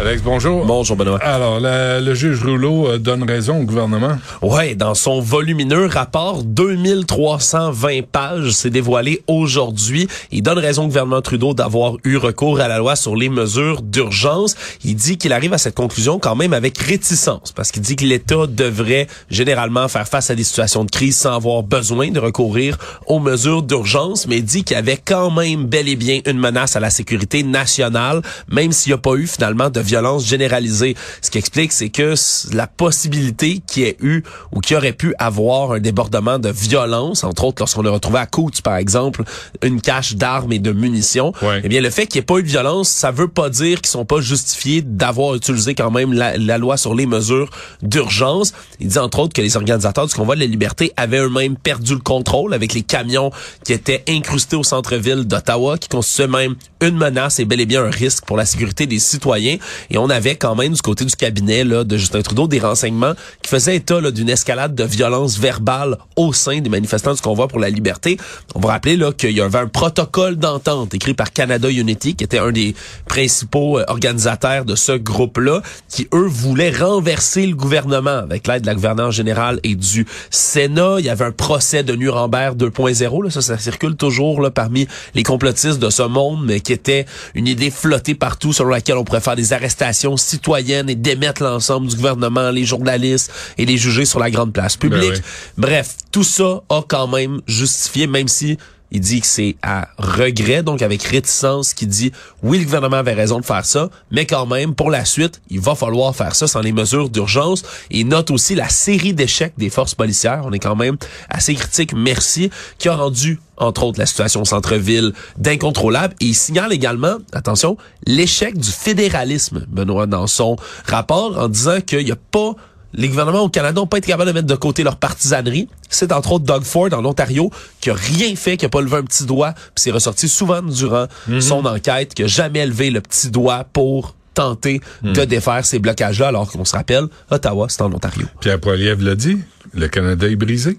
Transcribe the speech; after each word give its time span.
Alex, 0.00 0.22
bonjour. 0.22 0.64
Bonjour, 0.64 0.96
Benoît. 0.96 1.18
Alors, 1.24 1.58
le 1.60 2.14
juge 2.14 2.44
Rouleau 2.44 2.86
euh, 2.86 2.98
donne 2.98 3.28
raison 3.28 3.62
au 3.62 3.64
gouvernement? 3.64 4.16
Ouais, 4.42 4.76
dans 4.76 4.94
son 4.94 5.20
volumineux 5.20 5.86
rapport, 5.86 6.44
2320 6.44 8.02
pages, 8.02 8.50
s'est 8.52 8.70
dévoilé 8.70 9.24
aujourd'hui. 9.26 10.06
Il 10.30 10.44
donne 10.44 10.60
raison 10.60 10.84
au 10.84 10.86
gouvernement 10.86 11.20
Trudeau 11.20 11.52
d'avoir 11.52 11.94
eu 12.04 12.16
recours 12.16 12.60
à 12.60 12.68
la 12.68 12.78
loi 12.78 12.94
sur 12.94 13.16
les 13.16 13.28
mesures 13.28 13.82
d'urgence. 13.82 14.54
Il 14.84 14.94
dit 14.94 15.18
qu'il 15.18 15.32
arrive 15.32 15.52
à 15.52 15.58
cette 15.58 15.74
conclusion 15.74 16.20
quand 16.20 16.36
même 16.36 16.52
avec 16.52 16.78
réticence, 16.78 17.50
parce 17.50 17.72
qu'il 17.72 17.82
dit 17.82 17.96
que 17.96 18.04
l'État 18.04 18.46
devrait 18.46 19.08
généralement 19.30 19.88
faire 19.88 20.06
face 20.06 20.30
à 20.30 20.36
des 20.36 20.44
situations 20.44 20.84
de 20.84 20.92
crise 20.92 21.16
sans 21.16 21.34
avoir 21.34 21.64
besoin 21.64 22.12
de 22.12 22.20
recourir 22.20 22.78
aux 23.08 23.18
mesures 23.18 23.64
d'urgence, 23.64 24.28
mais 24.28 24.36
il 24.36 24.44
dit 24.44 24.62
qu'il 24.62 24.76
y 24.76 24.78
avait 24.78 25.00
quand 25.04 25.32
même 25.32 25.64
bel 25.64 25.88
et 25.88 25.96
bien 25.96 26.20
une 26.24 26.38
menace 26.38 26.76
à 26.76 26.80
la 26.80 26.90
sécurité 26.90 27.42
nationale, 27.42 28.22
même 28.48 28.70
s'il 28.70 28.90
n'y 28.90 28.94
a 28.94 28.98
pas 28.98 29.16
eu 29.16 29.26
finalement 29.26 29.70
de 29.70 29.87
violence 29.88 30.26
généralisée. 30.26 30.94
Ce 31.22 31.30
qui 31.30 31.38
explique, 31.38 31.72
c'est 31.72 31.88
que 31.88 32.14
la 32.52 32.66
possibilité 32.66 33.60
qu'il 33.66 33.82
y 33.82 33.86
ait 33.86 33.96
eu 34.00 34.22
ou 34.52 34.60
qu'il 34.60 34.76
aurait 34.76 34.92
pu 34.92 35.14
avoir 35.18 35.72
un 35.72 35.80
débordement 35.80 36.38
de 36.38 36.50
violence, 36.50 37.24
entre 37.24 37.44
autres 37.44 37.62
lorsqu'on 37.62 37.84
a 37.84 37.90
retrouvé 37.90 38.18
à 38.18 38.26
Coutts, 38.26 38.62
par 38.62 38.76
exemple, 38.76 39.24
une 39.62 39.80
cache 39.80 40.14
d'armes 40.14 40.52
et 40.52 40.58
de 40.58 40.72
munitions, 40.72 41.32
eh 41.62 41.68
bien, 41.68 41.80
le 41.80 41.90
fait 41.90 42.06
qu'il 42.06 42.18
n'y 42.18 42.22
ait 42.22 42.26
pas 42.26 42.38
eu 42.38 42.42
de 42.42 42.48
violence, 42.48 42.88
ça 42.88 43.10
veut 43.10 43.28
pas 43.28 43.50
dire 43.50 43.80
qu'ils 43.80 43.90
sont 43.90 44.04
pas 44.04 44.20
justifiés 44.20 44.82
d'avoir 44.82 45.34
utilisé 45.34 45.74
quand 45.74 45.90
même 45.90 46.12
la, 46.12 46.58
loi 46.58 46.76
sur 46.76 46.94
les 46.94 47.06
mesures 47.06 47.50
d'urgence. 47.82 48.52
Il 48.80 48.88
dit, 48.88 48.98
entre 48.98 49.20
autres, 49.20 49.32
que 49.32 49.42
les 49.42 49.56
organisateurs 49.56 50.06
du 50.06 50.14
convoi 50.14 50.34
de 50.34 50.40
la 50.40 50.46
liberté 50.46 50.92
avaient 50.96 51.18
eux-mêmes 51.18 51.56
perdu 51.56 51.94
le 51.94 52.00
contrôle 52.00 52.54
avec 52.54 52.74
les 52.74 52.82
camions 52.82 53.30
qui 53.64 53.72
étaient 53.72 54.04
incrustés 54.08 54.56
au 54.56 54.64
centre-ville 54.64 55.24
d'Ottawa, 55.24 55.78
qui 55.78 55.88
constituaient 55.88 56.28
même 56.28 56.54
une 56.80 56.96
menace 56.96 57.38
et 57.38 57.44
bel 57.44 57.60
et 57.60 57.66
bien 57.66 57.84
un 57.84 57.90
risque 57.90 58.24
pour 58.24 58.36
la 58.36 58.44
sécurité 58.44 58.86
des 58.86 58.98
citoyens. 58.98 59.58
Et 59.90 59.98
on 59.98 60.10
avait 60.10 60.36
quand 60.36 60.54
même 60.54 60.72
du 60.72 60.82
côté 60.82 61.04
du 61.04 61.14
cabinet 61.14 61.64
là, 61.64 61.84
de 61.84 61.96
Justin 61.96 62.22
Trudeau 62.22 62.48
des 62.48 62.58
renseignements 62.58 63.14
qui 63.42 63.50
faisaient 63.50 63.76
état 63.76 64.00
d'une 64.10 64.30
escalade 64.30 64.74
de 64.74 64.84
violence 64.84 65.38
verbale 65.38 65.98
au 66.16 66.32
sein 66.32 66.60
des 66.60 66.70
manifestants 66.70 67.14
du 67.14 67.20
convoi 67.20 67.48
pour 67.48 67.58
la 67.58 67.70
liberté. 67.70 68.18
On 68.54 68.60
va 68.60 68.70
rappeler 68.70 68.96
là 68.96 69.12
qu'il 69.12 69.32
y 69.32 69.40
avait 69.40 69.58
un 69.58 69.66
protocole 69.66 70.36
d'entente 70.36 70.94
écrit 70.94 71.14
par 71.14 71.32
Canada 71.32 71.68
Unity, 71.70 72.14
qui 72.14 72.24
était 72.24 72.38
un 72.38 72.52
des 72.52 72.74
principaux 73.06 73.78
euh, 73.78 73.84
organisateurs 73.88 74.64
de 74.64 74.74
ce 74.74 74.92
groupe-là, 74.92 75.62
qui 75.88 76.08
eux 76.14 76.26
voulaient 76.26 76.70
renverser 76.70 77.46
le 77.46 77.54
gouvernement 77.54 78.18
avec 78.18 78.46
l'aide 78.46 78.62
de 78.62 78.66
la 78.66 78.74
gouvernance 78.74 79.14
générale 79.14 79.60
et 79.62 79.74
du 79.74 80.06
Sénat. 80.30 80.96
Il 80.98 81.04
y 81.04 81.10
avait 81.10 81.24
un 81.24 81.32
procès 81.32 81.82
de 81.82 81.94
Nuremberg 81.94 82.56
2.0. 82.56 83.30
Ça, 83.30 83.40
ça 83.40 83.58
circule 83.58 83.96
toujours 83.96 84.40
là, 84.40 84.50
parmi 84.50 84.86
les 85.14 85.22
complotistes 85.22 85.78
de 85.78 85.90
ce 85.90 86.02
monde, 86.02 86.44
mais 86.44 86.60
qui 86.60 86.72
était 86.72 87.06
une 87.34 87.46
idée 87.46 87.70
flottée 87.70 88.14
partout 88.14 88.52
selon 88.52 88.70
laquelle 88.70 88.96
on 88.96 89.04
pourrait 89.04 89.20
faire 89.20 89.36
des 89.36 89.52
arrestations 89.52 89.67
citoyennes 90.16 90.88
et 90.90 90.94
démettre 90.94 91.42
l'ensemble 91.42 91.88
du 91.88 91.96
gouvernement, 91.96 92.50
les 92.50 92.64
journalistes 92.64 93.32
et 93.56 93.66
les 93.66 93.76
juger 93.76 94.04
sur 94.04 94.18
la 94.18 94.30
grande 94.30 94.52
place 94.52 94.76
publique. 94.76 95.22
Ben 95.56 95.68
Bref, 95.68 95.96
tout 96.10 96.24
ça 96.24 96.62
a 96.68 96.82
quand 96.86 97.06
même 97.06 97.40
justifié, 97.46 98.06
même 98.06 98.28
si 98.28 98.58
il 98.90 99.00
dit 99.00 99.20
que 99.20 99.26
c'est 99.26 99.56
à 99.62 99.88
regret, 99.98 100.62
donc 100.62 100.82
avec 100.82 101.02
réticence, 101.02 101.74
qui 101.74 101.86
dit 101.86 102.12
oui, 102.42 102.58
le 102.58 102.64
gouvernement 102.64 102.96
avait 102.96 103.14
raison 103.14 103.40
de 103.40 103.44
faire 103.44 103.64
ça, 103.64 103.90
mais 104.10 104.26
quand 104.26 104.46
même, 104.46 104.74
pour 104.74 104.90
la 104.90 105.04
suite, 105.04 105.40
il 105.50 105.60
va 105.60 105.74
falloir 105.74 106.14
faire 106.14 106.34
ça 106.34 106.46
sans 106.46 106.60
les 106.60 106.72
mesures 106.72 107.10
d'urgence. 107.10 107.62
Il 107.90 108.08
note 108.08 108.30
aussi 108.30 108.54
la 108.54 108.68
série 108.68 109.14
d'échecs 109.14 109.54
des 109.58 109.70
forces 109.70 109.94
policières. 109.94 110.42
On 110.44 110.52
est 110.52 110.58
quand 110.58 110.76
même 110.76 110.96
assez 111.28 111.54
critique, 111.54 111.92
merci, 111.92 112.50
qui 112.78 112.88
a 112.88 112.96
rendu 112.96 113.40
entre 113.56 113.82
autres 113.84 113.98
la 113.98 114.06
situation 114.06 114.42
au 114.42 114.44
centre-ville 114.44 115.12
d'incontrôlable. 115.36 116.14
Et 116.20 116.26
il 116.26 116.34
signale 116.34 116.72
également, 116.72 117.16
attention, 117.32 117.76
l'échec 118.06 118.56
du 118.56 118.70
fédéralisme, 118.70 119.66
Benoît, 119.68 120.06
dans 120.06 120.26
son 120.26 120.56
rapport, 120.86 121.38
en 121.38 121.48
disant 121.48 121.80
qu'il 121.80 122.04
n'y 122.04 122.12
a 122.12 122.16
pas 122.16 122.54
les 122.98 123.08
gouvernements 123.08 123.42
au 123.42 123.48
Canada 123.48 123.80
n'ont 123.80 123.86
pas 123.86 123.98
été 123.98 124.08
capables 124.08 124.28
de 124.28 124.34
mettre 124.34 124.48
de 124.48 124.54
côté 124.56 124.82
leur 124.82 124.96
partisanerie. 124.96 125.68
C'est 125.88 126.12
entre 126.12 126.32
autres 126.32 126.44
Doug 126.44 126.64
Ford 126.64 126.88
en 126.92 127.04
Ontario 127.04 127.50
qui 127.80 127.90
a 127.90 127.94
rien 127.94 128.34
fait, 128.34 128.56
qui 128.56 128.66
a 128.66 128.68
pas 128.68 128.80
levé 128.80 128.96
un 128.96 129.04
petit 129.04 129.24
doigt, 129.24 129.52
puis 129.52 129.76
c'est 129.76 129.92
ressorti 129.92 130.28
souvent 130.28 130.62
durant 130.62 131.06
mhm. 131.28 131.40
son 131.40 131.64
enquête, 131.64 132.12
qui 132.12 132.24
a 132.24 132.26
jamais 132.26 132.66
levé 132.66 132.90
le 132.90 133.00
petit 133.00 133.30
doigt 133.30 133.64
pour 133.72 134.16
tenter 134.34 134.80
mhm. 135.02 135.12
de 135.12 135.24
défaire 135.24 135.64
ces 135.64 135.78
blocages-là, 135.78 136.28
alors 136.28 136.50
qu'on 136.50 136.64
se 136.64 136.74
rappelle, 136.74 137.04
Ottawa, 137.30 137.66
c'est 137.68 137.82
en 137.82 137.92
Ontario. 137.92 138.26
Pierre 138.40 138.58
Poilievre 138.58 139.04
l'a 139.04 139.14
dit, 139.14 139.38
le 139.74 139.86
Canada 139.86 140.28
est 140.28 140.36
brisé. 140.36 140.78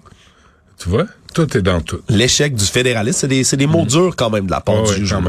Tu 0.78 0.90
vois? 0.90 1.06
Tout 1.34 1.56
est 1.56 1.62
dans 1.62 1.82
tout. 1.82 2.02
L'échec 2.10 2.56
du 2.56 2.66
fédéralisme, 2.66 3.20
c'est 3.20 3.28
des, 3.28 3.44
c'est 3.44 3.58
des 3.58 3.68
mots 3.68 3.82
mhm. 3.82 3.88
durs 3.88 4.16
quand 4.16 4.32
même 4.32 4.48
de 4.48 4.52
la 4.52 4.62
part 4.62 4.84
du 4.84 5.08
quand 5.08 5.22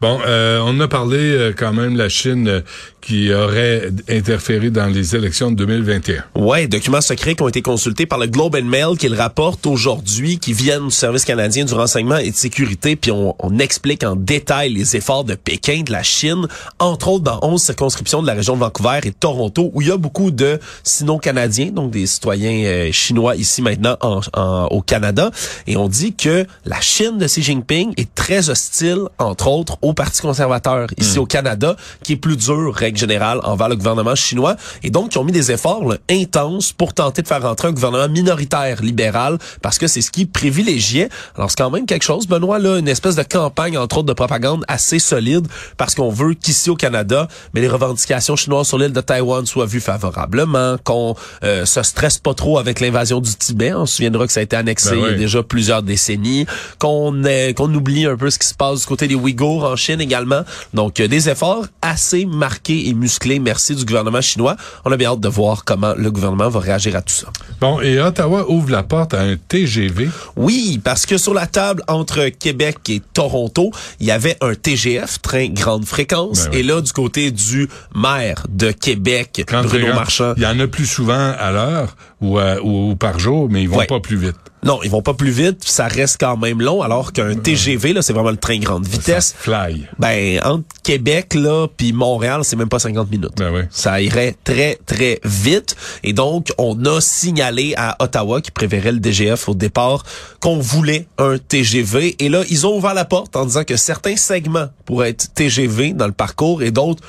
Bon, 0.00 0.18
euh, 0.26 0.60
on 0.64 0.80
a 0.80 0.88
parlé 0.88 1.18
euh, 1.18 1.52
quand 1.56 1.72
même 1.72 1.96
la 1.96 2.08
Chine 2.08 2.48
euh, 2.48 2.60
qui 3.02 3.32
aurait 3.32 3.90
interféré 4.08 4.70
dans 4.70 4.86
les 4.86 5.14
élections 5.14 5.50
de 5.50 5.56
2021. 5.56 6.24
Ouais, 6.36 6.66
documents 6.66 7.02
secrets 7.02 7.34
qui 7.34 7.42
ont 7.42 7.48
été 7.48 7.60
consultés 7.60 8.06
par 8.06 8.18
le 8.18 8.26
Globe 8.26 8.56
and 8.56 8.64
Mail 8.64 8.96
qui 8.98 9.08
le 9.08 9.16
rapporte 9.16 9.66
aujourd'hui, 9.66 10.38
qui 10.38 10.54
viennent 10.54 10.88
du 10.88 10.94
service 10.94 11.26
canadien 11.26 11.66
du 11.66 11.74
renseignement 11.74 12.16
et 12.16 12.30
de 12.30 12.36
sécurité, 12.36 12.96
puis 12.96 13.10
on, 13.10 13.36
on, 13.38 13.58
explique 13.58 14.04
en 14.04 14.16
détail 14.16 14.72
les 14.72 14.96
efforts 14.96 15.24
de 15.24 15.34
Pékin, 15.34 15.82
de 15.82 15.92
la 15.92 16.02
Chine, 16.02 16.48
entre 16.78 17.08
autres 17.08 17.24
dans 17.24 17.38
11 17.42 17.60
circonscriptions 17.60 18.22
de 18.22 18.26
la 18.26 18.34
région 18.34 18.54
de 18.54 18.60
Vancouver 18.60 19.00
et 19.02 19.10
de 19.10 19.14
Toronto, 19.14 19.70
où 19.74 19.82
il 19.82 19.88
y 19.88 19.90
a 19.90 19.98
beaucoup 19.98 20.30
de 20.30 20.58
sino-canadiens, 20.82 21.66
donc 21.66 21.90
des 21.90 22.06
citoyens 22.06 22.90
chinois 22.90 23.36
ici 23.36 23.60
maintenant 23.60 23.96
en, 24.00 24.66
au 24.70 24.80
Canada. 24.80 25.30
Et 25.66 25.76
on 25.76 25.88
dit 25.88 26.14
que 26.14 26.46
la 26.64 26.80
Chine 26.80 27.18
de 27.18 27.26
Xi 27.26 27.42
Jinping 27.42 27.94
est 27.96 28.14
très 28.14 28.50
hostile, 28.50 29.02
entre 29.18 29.48
autres, 29.48 29.76
au 29.82 29.92
Parti 29.92 30.20
conservateur 30.20 30.88
ici 30.98 31.18
hmm. 31.18 31.22
au 31.22 31.26
Canada, 31.26 31.76
qui 32.02 32.12
est 32.14 32.16
plus 32.16 32.36
dur, 32.36 32.74
règle 32.74 32.98
générale, 32.98 33.40
envers 33.44 33.68
le 33.68 33.76
gouvernement 33.76 34.14
chinois. 34.14 34.56
Et 34.82 34.90
donc, 34.90 35.14
ils 35.14 35.18
ont 35.18 35.24
mis 35.24 35.32
des 35.32 35.52
efforts 35.52 35.94
intenses 36.10 36.72
pour 36.72 36.94
tenter 36.94 37.22
de 37.22 37.28
faire 37.28 37.42
rentrer 37.42 37.68
un 37.68 37.72
gouvernement 37.72 38.08
minoritaire 38.08 38.82
libéral, 38.82 39.38
parce 39.62 39.78
que 39.78 39.86
c'est 39.86 40.02
ce 40.02 40.10
qui 40.10 40.26
privilégiait. 40.26 41.08
Alors, 41.36 41.50
c'est 41.50 41.58
quand 41.58 41.70
même 41.70 41.86
quelque 41.86 42.04
chose, 42.04 42.26
Benoît, 42.26 42.58
là, 42.58 42.78
une 42.78 42.88
espèce 42.88 43.16
de 43.16 43.22
campagne, 43.22 43.76
entre 43.78 43.98
autres, 43.98 44.08
de 44.08 44.12
propagande 44.12 44.64
assez 44.68 44.98
solide, 44.98 45.46
parce 45.76 45.94
qu'on 45.94 46.10
veut 46.10 46.34
qu'ici 46.34 46.70
au 46.70 46.76
Canada, 46.76 47.28
mais 47.52 47.60
les 47.60 47.68
revendications 47.68 48.36
chinoises 48.36 48.68
sur 48.68 48.78
l'île 48.78 48.92
de 48.92 49.00
Taïwan 49.00 49.46
soient 49.46 49.66
vues 49.66 49.80
favorablement, 49.80 50.76
qu'on 50.82 51.14
euh, 51.42 51.64
se 51.64 51.82
stresse 51.82 52.18
pas 52.18 52.34
trop 52.34 52.58
avec 52.58 52.80
l'invasion 52.80 53.20
du 53.20 53.34
Tibet. 53.34 53.72
On 53.74 53.86
se 53.86 53.96
souviendra 53.96 54.26
que 54.26 54.32
ça 54.32 54.40
a 54.40 54.42
été 54.42 54.56
annexé 54.56 54.90
ben 54.90 55.23
déjà 55.24 55.42
plusieurs 55.42 55.82
décennies, 55.82 56.46
qu'on 56.78 57.22
qu'on 57.56 57.74
oublie 57.74 58.06
un 58.06 58.16
peu 58.16 58.30
ce 58.30 58.38
qui 58.38 58.46
se 58.46 58.54
passe 58.54 58.80
du 58.80 58.86
côté 58.86 59.08
des 59.08 59.14
Ouïghours 59.14 59.64
en 59.64 59.76
Chine 59.76 60.00
également. 60.00 60.42
Donc 60.72 61.00
euh, 61.00 61.08
des 61.08 61.28
efforts 61.28 61.66
assez 61.82 62.26
marqués 62.26 62.88
et 62.88 62.94
musclés, 62.94 63.38
merci 63.38 63.74
du 63.74 63.84
gouvernement 63.84 64.20
chinois. 64.20 64.56
On 64.84 64.92
a 64.92 64.96
bien 64.96 65.10
hâte 65.10 65.20
de 65.20 65.28
voir 65.28 65.64
comment 65.64 65.94
le 65.96 66.10
gouvernement 66.10 66.48
va 66.48 66.60
réagir 66.60 66.96
à 66.96 67.02
tout 67.02 67.14
ça. 67.14 67.28
Bon, 67.60 67.80
et 67.80 68.00
Ottawa 68.00 68.44
ouvre 68.48 68.70
la 68.70 68.82
porte 68.82 69.14
à 69.14 69.20
un 69.20 69.36
TGV. 69.36 70.08
Oui, 70.36 70.80
parce 70.82 71.06
que 71.06 71.18
sur 71.18 71.34
la 71.34 71.46
table 71.46 71.82
entre 71.88 72.28
Québec 72.28 72.78
et 72.88 73.02
Toronto, 73.12 73.70
il 74.00 74.06
y 74.06 74.10
avait 74.10 74.36
un 74.40 74.54
TGF, 74.54 75.20
train 75.22 75.48
grande 75.48 75.84
fréquence, 75.84 76.48
ben 76.50 76.58
et 76.58 76.62
là 76.62 76.80
du 76.80 76.92
côté 76.92 77.30
du 77.30 77.68
maire 77.94 78.46
de 78.48 78.70
Québec, 78.72 79.44
Bruno 79.48 79.94
Marchand. 79.94 80.34
Il 80.36 80.42
y 80.42 80.46
en 80.46 80.58
a 80.58 80.66
plus 80.66 80.86
souvent 80.86 81.32
à 81.38 81.50
l'heure 81.50 81.96
ou, 82.20 82.38
ou, 82.40 82.96
par 82.96 83.18
jour, 83.18 83.48
mais 83.50 83.62
ils 83.62 83.68
vont 83.68 83.84
pas 83.84 84.00
plus 84.00 84.16
vite. 84.16 84.36
Non, 84.64 84.80
ils 84.82 84.90
vont 84.90 85.02
pas 85.02 85.12
plus 85.12 85.30
vite, 85.30 85.62
ça 85.64 85.88
reste 85.88 86.16
quand 86.18 86.38
même 86.38 86.62
long, 86.62 86.80
alors 86.80 87.12
qu'un 87.12 87.34
TGV, 87.34 87.92
là, 87.92 88.00
c'est 88.00 88.14
vraiment 88.14 88.30
le 88.30 88.38
train 88.38 88.58
grande 88.58 88.86
vitesse. 88.86 89.34
fly. 89.36 89.86
Ben, 89.98 90.40
entre 90.42 90.64
Québec, 90.82 91.34
là, 91.34 91.66
puis 91.76 91.92
Montréal, 91.92 92.40
c'est 92.44 92.56
même 92.56 92.70
pas 92.70 92.78
50 92.78 93.10
minutes. 93.10 93.36
Ben 93.36 93.68
Ça 93.70 94.00
irait 94.00 94.34
très, 94.42 94.78
très 94.86 95.20
vite. 95.22 95.76
Et 96.02 96.14
donc, 96.14 96.50
on 96.56 96.82
a 96.86 97.02
signalé 97.02 97.74
à 97.76 97.96
Ottawa, 98.02 98.40
qui 98.40 98.50
préférait 98.50 98.92
le 98.92 99.00
DGF 99.00 99.50
au 99.50 99.54
départ, 99.54 100.02
qu'on 100.40 100.58
voulait 100.58 101.08
un 101.18 101.36
TGV. 101.36 102.16
Et 102.18 102.30
là, 102.30 102.42
ils 102.48 102.66
ont 102.66 102.74
ouvert 102.76 102.94
la 102.94 103.04
porte 103.04 103.36
en 103.36 103.44
disant 103.44 103.64
que 103.64 103.76
certains 103.76 104.16
segments 104.16 104.68
pourraient 104.86 105.10
être 105.10 105.32
TGV 105.34 105.92
dans 105.92 106.06
le 106.06 106.12
parcours 106.12 106.62
et 106.62 106.70
d'autres 106.70 107.02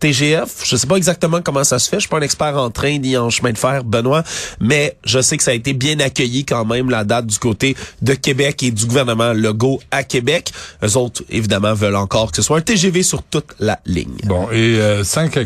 TGF. 0.00 0.64
Je 0.64 0.76
sais 0.76 0.86
pas 0.86 0.96
exactement 0.96 1.40
comment 1.42 1.62
ça 1.62 1.78
se 1.78 1.88
fait. 1.88 1.96
Je 1.96 2.00
suis 2.00 2.08
pas 2.08 2.18
un 2.18 2.22
expert 2.22 2.56
en 2.56 2.70
train 2.70 2.98
ni 2.98 3.16
en 3.16 3.30
chemin 3.30 3.52
de 3.52 3.58
fer, 3.58 3.84
Benoît, 3.84 4.24
mais 4.58 4.96
je 5.04 5.20
sais 5.20 5.36
que 5.36 5.42
ça 5.42 5.52
a 5.52 5.54
été 5.54 5.72
bien 5.72 6.00
accueilli 6.00 6.44
quand 6.44 6.64
même 6.64 6.90
la 6.90 7.04
date 7.04 7.26
du 7.26 7.38
côté 7.38 7.76
de 8.02 8.14
Québec 8.14 8.62
et 8.62 8.70
du 8.70 8.86
gouvernement 8.86 9.32
Legault 9.32 9.80
à 9.90 10.02
Québec. 10.02 10.52
Eux 10.82 10.96
autres, 10.96 11.22
évidemment, 11.28 11.74
veulent 11.74 11.96
encore 11.96 12.30
que 12.30 12.36
ce 12.36 12.42
soit 12.42 12.58
un 12.58 12.62
TGV 12.62 13.02
sur 13.02 13.22
toute 13.22 13.52
la 13.60 13.78
ligne. 13.86 14.16
Bon, 14.24 14.50
et 14.50 14.80
euh, 14.80 15.04
cinq, 15.04 15.38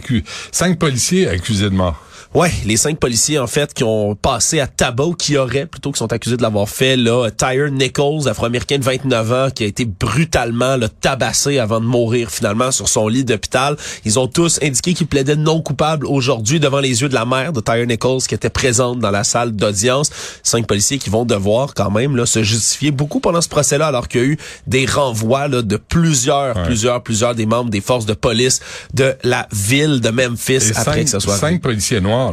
cinq 0.52 0.78
policiers 0.78 1.28
accusés 1.28 1.70
de 1.70 1.74
mort. 1.74 2.00
Ouais, 2.34 2.52
les 2.64 2.76
cinq 2.76 2.98
policiers 2.98 3.38
en 3.38 3.46
fait 3.46 3.72
qui 3.72 3.84
ont 3.84 4.16
passé 4.16 4.58
à 4.58 4.66
tabac 4.66 5.04
ou 5.04 5.14
qui 5.14 5.36
auraient 5.36 5.66
plutôt 5.66 5.92
qui 5.92 5.98
sont 5.98 6.12
accusés 6.12 6.36
de 6.36 6.42
l'avoir 6.42 6.68
fait 6.68 6.96
là, 6.96 7.30
Tyre 7.30 7.70
Nichols, 7.70 8.26
afro-américain 8.26 8.78
de 8.78 8.82
29 8.82 9.32
ans 9.32 9.50
qui 9.54 9.62
a 9.62 9.66
été 9.68 9.84
brutalement 9.84 10.76
là, 10.76 10.88
tabassé 10.88 11.60
avant 11.60 11.78
de 11.78 11.86
mourir 11.86 12.32
finalement 12.32 12.72
sur 12.72 12.88
son 12.88 13.06
lit 13.06 13.24
d'hôpital. 13.24 13.76
Ils 14.04 14.18
ont 14.18 14.26
tous 14.26 14.58
indiqué 14.64 14.94
qu'ils 14.94 15.06
plaidaient 15.06 15.36
non 15.36 15.62
coupables 15.62 16.06
aujourd'hui 16.06 16.58
devant 16.58 16.80
les 16.80 17.02
yeux 17.02 17.08
de 17.08 17.14
la 17.14 17.24
mère 17.24 17.52
de 17.52 17.60
Tyre 17.60 17.86
Nichols 17.86 18.22
qui 18.22 18.34
était 18.34 18.50
présente 18.50 18.98
dans 18.98 19.12
la 19.12 19.22
salle 19.22 19.52
d'audience. 19.52 20.10
Cinq 20.42 20.66
policiers 20.66 20.98
qui 20.98 21.10
vont 21.10 21.24
devoir 21.24 21.72
quand 21.72 21.92
même 21.92 22.16
là 22.16 22.26
se 22.26 22.42
justifier 22.42 22.90
beaucoup 22.90 23.20
pendant 23.20 23.42
ce 23.42 23.48
procès-là 23.48 23.86
alors 23.86 24.08
qu'il 24.08 24.20
y 24.20 24.24
a 24.24 24.26
eu 24.26 24.38
des 24.66 24.86
renvois 24.86 25.46
là, 25.46 25.62
de 25.62 25.76
plusieurs 25.76 26.64
plusieurs 26.64 27.00
plusieurs 27.00 27.36
des 27.36 27.46
membres 27.46 27.70
des 27.70 27.80
forces 27.80 28.06
de 28.06 28.14
police 28.14 28.58
de 28.92 29.14
la 29.22 29.46
ville 29.52 30.00
de 30.00 30.10
Memphis 30.10 30.72
après 30.74 31.04
que 31.04 31.10
ce 31.10 31.20
soit 31.20 31.36
cinq 31.36 31.62
policiers 31.62 32.00
noirs 32.00 32.23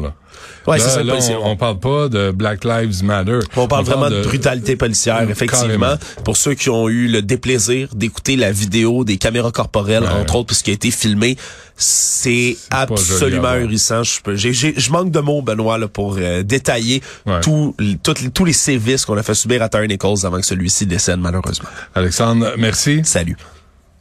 Ouais, 0.67 0.77
c'est 0.79 1.35
on, 1.35 1.55
parle 1.55 1.79
pas 1.79 2.07
de 2.07 2.31
Black 2.31 2.63
Lives 2.63 3.03
Matter. 3.03 3.39
On 3.55 3.67
parle 3.67 3.85
vraiment 3.85 4.09
de, 4.09 4.21
brutalité 4.21 4.75
policière, 4.75 5.27
effectivement. 5.29 5.95
Pour 6.23 6.38
ceux 6.38 6.53
qui 6.53 6.69
ont 6.69 6.88
eu 6.88 7.07
le 7.07 7.21
déplaisir 7.21 7.89
d'écouter 7.93 8.35
la 8.35 8.51
vidéo 8.51 9.03
des 9.03 9.17
caméras 9.17 9.51
corporelles, 9.51 10.05
entre 10.05 10.35
autres, 10.35 10.47
puisqu'il 10.47 10.71
a 10.71 10.73
été 10.73 10.91
filmé, 10.91 11.35
c'est 11.75 12.57
absolument 12.69 13.49
ahurissant. 13.49 14.03
Je, 14.03 14.51
je, 14.51 14.91
manque 14.91 15.11
de 15.11 15.19
mots, 15.19 15.41
Benoît, 15.41 15.77
là, 15.77 15.88
pour 15.88 16.17
euh, 16.19 16.43
détailler 16.43 17.01
tous 17.41 17.75
tous 18.33 18.45
les 18.45 18.53
sévices 18.53 19.05
qu'on 19.05 19.17
a 19.17 19.23
fait 19.23 19.33
subir 19.33 19.61
à 19.63 19.69
Tyre 19.69 19.88
Nichols 19.88 20.25
avant 20.25 20.39
que 20.39 20.45
celui-ci 20.45 20.85
décède, 20.85 21.19
malheureusement. 21.19 21.69
Alexandre, 21.95 22.53
merci. 22.57 23.01
Salut. 23.03 23.38